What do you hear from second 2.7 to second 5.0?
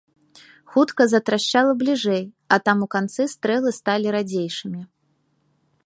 у канцы, стрэлы сталі радзейшымі.